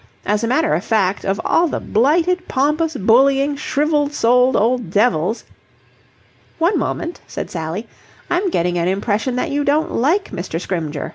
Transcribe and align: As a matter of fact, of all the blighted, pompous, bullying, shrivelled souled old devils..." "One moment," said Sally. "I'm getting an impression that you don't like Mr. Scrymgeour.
As 0.25 0.43
a 0.43 0.47
matter 0.47 0.73
of 0.73 0.83
fact, 0.83 1.23
of 1.25 1.39
all 1.45 1.67
the 1.67 1.79
blighted, 1.79 2.47
pompous, 2.47 2.97
bullying, 2.97 3.55
shrivelled 3.55 4.13
souled 4.15 4.55
old 4.55 4.89
devils..." 4.89 5.43
"One 6.57 6.79
moment," 6.79 7.19
said 7.27 7.51
Sally. 7.51 7.85
"I'm 8.27 8.49
getting 8.49 8.79
an 8.79 8.87
impression 8.87 9.35
that 9.35 9.51
you 9.51 9.63
don't 9.63 9.91
like 9.91 10.31
Mr. 10.31 10.59
Scrymgeour. 10.59 11.09